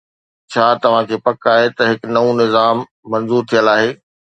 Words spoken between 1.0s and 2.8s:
کي پڪ آهي ته هي نئون نظام